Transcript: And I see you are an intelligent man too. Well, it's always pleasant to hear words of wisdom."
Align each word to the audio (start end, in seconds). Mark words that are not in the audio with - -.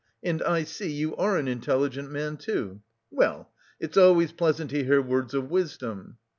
And 0.23 0.41
I 0.41 0.63
see 0.63 0.91
you 0.91 1.15
are 1.17 1.37
an 1.37 1.47
intelligent 1.47 2.09
man 2.09 2.37
too. 2.37 2.81
Well, 3.11 3.51
it's 3.79 3.97
always 3.97 4.31
pleasant 4.31 4.71
to 4.71 4.83
hear 4.83 4.99
words 4.99 5.35
of 5.35 5.51
wisdom." 5.51 6.17